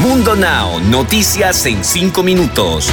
Mundo 0.00 0.34
Now, 0.34 0.80
noticias 0.80 1.66
en 1.66 1.84
5 1.84 2.22
minutos. 2.22 2.88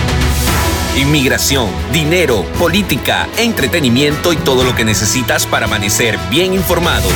Inmigración, 0.97 1.69
dinero, 1.93 2.43
política, 2.59 3.29
entretenimiento 3.37 4.33
y 4.33 4.35
todo 4.35 4.65
lo 4.65 4.75
que 4.75 4.83
necesitas 4.83 5.45
para 5.45 5.67
amanecer 5.67 6.19
bien 6.29 6.53
informado. 6.53 7.07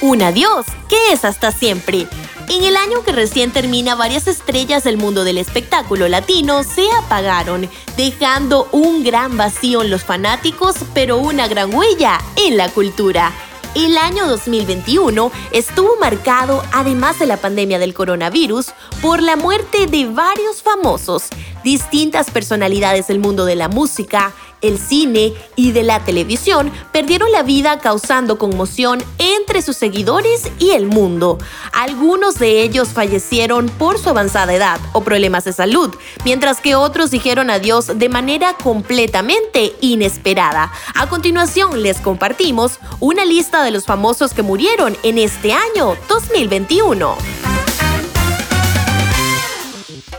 Un 0.00 0.22
adiós, 0.22 0.66
que 0.88 1.12
es 1.12 1.24
hasta 1.24 1.52
siempre. 1.52 2.08
En 2.48 2.64
el 2.64 2.76
año 2.76 3.04
que 3.04 3.12
recién 3.12 3.52
termina, 3.52 3.94
varias 3.94 4.26
estrellas 4.26 4.82
del 4.82 4.96
mundo 4.96 5.22
del 5.22 5.38
espectáculo 5.38 6.08
latino 6.08 6.64
se 6.64 6.90
apagaron, 7.04 7.70
dejando 7.96 8.68
un 8.72 9.04
gran 9.04 9.36
vacío 9.36 9.82
en 9.82 9.90
los 9.90 10.02
fanáticos, 10.02 10.74
pero 10.94 11.18
una 11.18 11.46
gran 11.46 11.72
huella 11.72 12.20
en 12.34 12.56
la 12.56 12.68
cultura. 12.70 13.30
El 13.74 13.96
año 13.96 14.28
2021 14.28 15.32
estuvo 15.50 15.96
marcado, 15.98 16.62
además 16.74 17.18
de 17.18 17.24
la 17.24 17.38
pandemia 17.38 17.78
del 17.78 17.94
coronavirus, 17.94 18.66
por 19.00 19.22
la 19.22 19.34
muerte 19.34 19.86
de 19.86 20.04
varios 20.04 20.62
famosos, 20.62 21.28
distintas 21.64 22.30
personalidades 22.30 23.06
del 23.06 23.18
mundo 23.18 23.46
de 23.46 23.56
la 23.56 23.68
música, 23.68 24.34
el 24.62 24.78
cine 24.78 25.34
y 25.56 25.72
de 25.72 25.82
la 25.82 26.04
televisión 26.04 26.72
perdieron 26.92 27.30
la 27.32 27.42
vida 27.42 27.78
causando 27.78 28.38
conmoción 28.38 29.04
entre 29.18 29.60
sus 29.62 29.76
seguidores 29.76 30.50
y 30.58 30.70
el 30.70 30.86
mundo. 30.86 31.38
Algunos 31.72 32.38
de 32.38 32.62
ellos 32.62 32.88
fallecieron 32.88 33.68
por 33.68 33.98
su 33.98 34.08
avanzada 34.08 34.54
edad 34.54 34.80
o 34.92 35.02
problemas 35.02 35.44
de 35.44 35.52
salud, 35.52 35.94
mientras 36.24 36.60
que 36.60 36.74
otros 36.74 37.10
dijeron 37.10 37.50
adiós 37.50 37.98
de 37.98 38.08
manera 38.08 38.54
completamente 38.54 39.74
inesperada. 39.80 40.72
A 40.94 41.08
continuación 41.08 41.82
les 41.82 42.00
compartimos 42.00 42.78
una 43.00 43.24
lista 43.24 43.62
de 43.62 43.70
los 43.70 43.84
famosos 43.84 44.32
que 44.34 44.42
murieron 44.42 44.96
en 45.02 45.18
este 45.18 45.52
año 45.52 45.96
2021. 46.08 47.16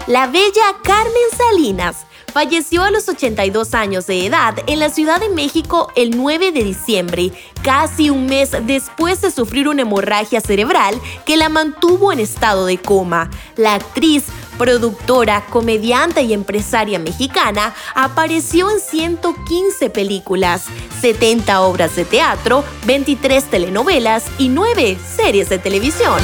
La 0.08 0.28
bella 0.28 0.76
Carmen 0.84 1.30
Salinas 1.38 2.06
falleció 2.34 2.84
a 2.84 2.92
los 2.92 3.08
82 3.08 3.76
años 3.76 4.08
de 4.08 4.26
edad 4.26 4.56
en 4.66 4.80
la 4.80 4.90
Ciudad 4.90 5.22
de 5.22 5.30
México 5.30 5.92
el 5.96 6.18
9 6.18 6.52
de 6.52 6.64
diciembre, 6.64 7.32
casi 7.62 8.10
un 8.10 8.26
mes 8.26 8.52
después 8.64 9.22
de 9.22 9.30
sufrir 9.30 9.68
una 9.68 9.84
hemorragia 9.84 10.42
cerebral 10.42 11.00
que 11.26 11.38
la 11.38 11.50
mantuvo 11.50 12.12
en 12.12 12.20
estado 12.20 12.66
de 12.66 12.80
coma. 12.80 13.30
La 13.56 13.76
actriz, 13.76 14.26
productora, 14.58 15.46
comediante 15.52 16.24
y 16.24 16.34
empresaria 16.34 16.98
mexicana 16.98 17.76
apareció 17.94 18.72
en 18.72 18.80
115 18.80 19.92
películas, 19.92 20.66
70 21.02 21.62
obras 21.62 21.96
de 21.96 22.06
teatro, 22.06 22.64
23 22.86 23.44
telenovelas 23.46 24.26
y 24.40 24.50
9 24.50 24.98
series 25.16 25.50
de 25.50 25.60
televisión. 25.60 26.20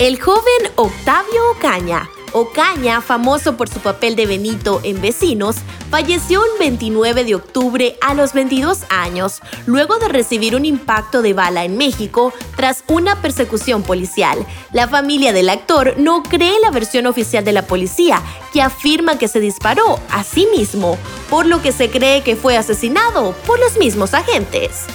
El 0.00 0.20
joven 0.20 0.72
Octavio 0.74 1.50
Ocaña 1.52 2.08
Ocaña, 2.36 3.00
famoso 3.00 3.56
por 3.56 3.68
su 3.68 3.78
papel 3.78 4.16
de 4.16 4.26
Benito 4.26 4.80
en 4.82 5.00
Vecinos, 5.00 5.54
falleció 5.88 6.42
el 6.44 6.58
29 6.58 7.22
de 7.22 7.36
octubre 7.36 7.96
a 8.00 8.12
los 8.14 8.32
22 8.32 8.86
años, 8.88 9.40
luego 9.66 9.98
de 9.98 10.08
recibir 10.08 10.56
un 10.56 10.64
impacto 10.64 11.22
de 11.22 11.32
bala 11.32 11.64
en 11.64 11.76
México 11.76 12.32
tras 12.56 12.82
una 12.88 13.22
persecución 13.22 13.84
policial. 13.84 14.44
La 14.72 14.88
familia 14.88 15.32
del 15.32 15.48
actor 15.48 15.94
no 15.96 16.24
cree 16.24 16.58
la 16.58 16.72
versión 16.72 17.06
oficial 17.06 17.44
de 17.44 17.52
la 17.52 17.68
policía, 17.68 18.20
que 18.52 18.62
afirma 18.62 19.16
que 19.16 19.28
se 19.28 19.38
disparó 19.38 20.00
a 20.10 20.24
sí 20.24 20.48
mismo, 20.56 20.98
por 21.30 21.46
lo 21.46 21.62
que 21.62 21.70
se 21.70 21.88
cree 21.88 22.24
que 22.24 22.34
fue 22.34 22.56
asesinado 22.56 23.32
por 23.46 23.60
los 23.60 23.78
mismos 23.78 24.12
agentes. 24.12 24.86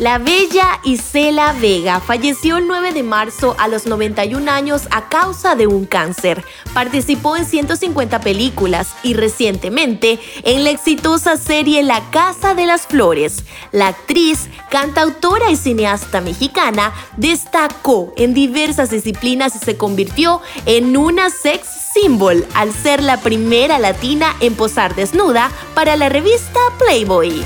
La 0.00 0.16
bella 0.16 0.80
Isela 0.82 1.52
Vega 1.52 2.00
falleció 2.00 2.56
el 2.56 2.66
9 2.66 2.94
de 2.94 3.02
marzo 3.02 3.54
a 3.58 3.68
los 3.68 3.84
91 3.84 4.50
años 4.50 4.88
a 4.90 5.10
causa 5.10 5.56
de 5.56 5.66
un 5.66 5.84
cáncer. 5.84 6.42
Participó 6.72 7.36
en 7.36 7.44
150 7.44 8.18
películas 8.22 8.94
y 9.02 9.12
recientemente 9.12 10.18
en 10.42 10.64
la 10.64 10.70
exitosa 10.70 11.36
serie 11.36 11.82
La 11.82 12.00
Casa 12.08 12.54
de 12.54 12.64
las 12.64 12.86
Flores. 12.86 13.44
La 13.72 13.88
actriz, 13.88 14.48
cantautora 14.70 15.50
y 15.50 15.56
cineasta 15.56 16.22
mexicana 16.22 16.94
destacó 17.18 18.14
en 18.16 18.32
diversas 18.32 18.88
disciplinas 18.88 19.54
y 19.54 19.58
se 19.58 19.76
convirtió 19.76 20.40
en 20.64 20.96
una 20.96 21.28
sex 21.28 21.68
symbol 21.92 22.46
al 22.54 22.72
ser 22.72 23.02
la 23.02 23.18
primera 23.18 23.78
latina 23.78 24.34
en 24.40 24.54
posar 24.54 24.94
desnuda 24.94 25.50
para 25.74 25.96
la 25.96 26.08
revista 26.08 26.58
Playboy. 26.78 27.44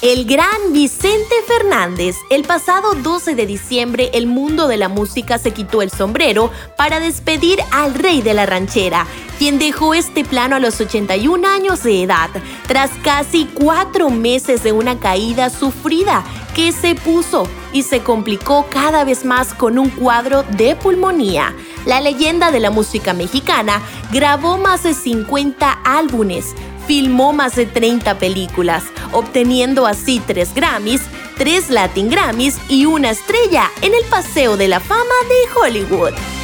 El 0.00 0.26
gran 0.26 0.72
Vicente 0.72 1.34
Fernández. 1.48 2.14
El 2.30 2.44
pasado 2.44 2.94
12 2.94 3.34
de 3.34 3.46
diciembre 3.46 4.10
el 4.14 4.28
mundo 4.28 4.68
de 4.68 4.76
la 4.76 4.88
música 4.88 5.38
se 5.38 5.50
quitó 5.50 5.82
el 5.82 5.90
sombrero 5.90 6.52
para 6.76 7.00
despedir 7.00 7.58
al 7.72 7.94
rey 7.94 8.22
de 8.22 8.32
la 8.32 8.46
ranchera, 8.46 9.08
quien 9.40 9.58
dejó 9.58 9.94
este 9.94 10.24
plano 10.24 10.54
a 10.54 10.60
los 10.60 10.80
81 10.80 11.48
años 11.48 11.82
de 11.82 12.04
edad, 12.04 12.30
tras 12.68 12.92
casi 13.02 13.46
cuatro 13.46 14.08
meses 14.08 14.62
de 14.62 14.70
una 14.70 15.00
caída 15.00 15.50
sufrida 15.50 16.22
que 16.54 16.70
se 16.70 16.94
puso 16.94 17.48
y 17.72 17.82
se 17.82 18.00
complicó 18.00 18.66
cada 18.70 19.02
vez 19.02 19.24
más 19.24 19.52
con 19.52 19.80
un 19.80 19.90
cuadro 19.90 20.44
de 20.44 20.76
pulmonía. 20.76 21.56
La 21.86 22.00
leyenda 22.00 22.52
de 22.52 22.60
la 22.60 22.70
música 22.70 23.14
mexicana 23.14 23.82
grabó 24.12 24.58
más 24.58 24.84
de 24.84 24.94
50 24.94 25.72
álbumes, 25.84 26.54
filmó 26.86 27.32
más 27.32 27.56
de 27.56 27.66
30 27.66 28.16
películas, 28.18 28.84
obteniendo 29.12 29.86
así 29.86 30.20
3 30.26 30.54
Grammys, 30.54 31.02
3 31.36 31.70
Latin 31.70 32.08
Grammys 32.08 32.58
y 32.68 32.86
una 32.86 33.10
estrella 33.10 33.70
en 33.82 33.94
el 33.94 34.04
Paseo 34.10 34.56
de 34.56 34.68
la 34.68 34.80
Fama 34.80 35.04
de 35.28 35.60
Hollywood. 35.60 36.37